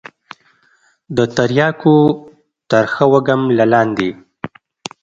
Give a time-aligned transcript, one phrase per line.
[1.15, 1.95] د ترياكو
[2.69, 4.09] ترخه وږم له لاندې.